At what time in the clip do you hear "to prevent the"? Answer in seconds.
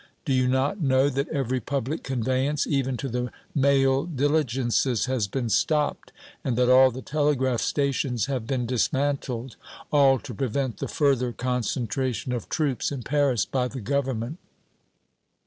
10.17-10.87